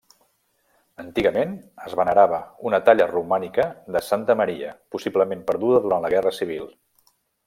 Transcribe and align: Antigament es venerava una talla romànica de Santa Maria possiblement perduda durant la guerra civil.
Antigament 1.01 1.51
es 1.89 1.91
venerava 1.99 2.39
una 2.69 2.79
talla 2.87 3.07
romànica 3.11 3.65
de 3.97 4.01
Santa 4.07 4.37
Maria 4.41 4.71
possiblement 4.97 5.45
perduda 5.51 5.83
durant 5.85 6.07
la 6.07 6.11
guerra 6.15 6.33
civil. 6.39 6.65